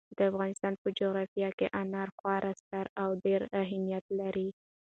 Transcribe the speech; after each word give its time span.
د 0.17 0.19
افغانستان 0.31 0.73
په 0.81 0.87
جغرافیه 0.99 1.49
کې 1.57 1.67
انار 1.81 2.09
خورا 2.17 2.51
ستر 2.61 2.85
او 3.01 3.09
ډېر 3.25 3.41
اهمیت 3.63 4.05
لري. 4.19 4.49